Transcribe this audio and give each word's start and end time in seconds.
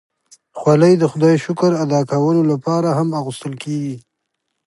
خولۍ 0.59 0.93
د 0.97 1.03
خدای 1.11 1.35
شکر 1.45 1.71
ادا 1.83 1.99
کولو 2.11 2.41
لپاره 2.51 2.89
هم 2.97 3.07
اغوستل 3.19 3.53
کېږي. 3.63 3.95